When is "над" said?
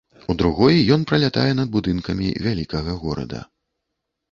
1.59-1.69